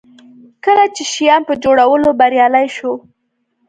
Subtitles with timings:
[0.63, 2.93] کله چې شیام په جوړولو بریالی شو.